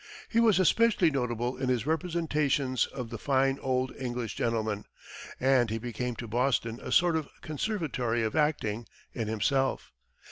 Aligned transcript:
He 0.29 0.39
was 0.39 0.57
especially 0.57 1.11
notable 1.11 1.57
in 1.57 1.69
his 1.69 1.85
representations 1.85 2.87
of 2.87 3.11
the 3.11 3.19
"fine 3.19 3.59
old 3.59 3.95
English 3.95 4.33
gentleman," 4.33 4.85
and 5.39 5.69
he 5.69 5.77
became 5.77 6.15
to 6.15 6.27
Boston 6.27 6.79
a 6.81 6.91
sort 6.91 7.15
of 7.15 7.29
Conservatory 7.41 8.23
of 8.23 8.35
Acting 8.35 8.87
in 9.13 9.27
himself. 9.27 9.91